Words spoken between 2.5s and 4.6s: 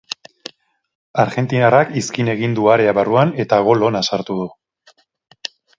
du area barruan eta gol ona sartu du.